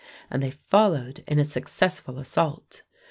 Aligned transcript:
and 0.31 0.41
they 0.41 0.49
followed 0.49 1.23
in 1.27 1.37
a 1.37 1.45
successful 1.45 2.17
assault. 2.17 2.81